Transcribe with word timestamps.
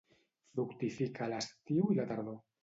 Fructifica 0.55 1.27
a 1.27 1.27
l'estiu 1.35 1.85
i 1.91 1.99
la 2.01 2.09
tardor. 2.15 2.41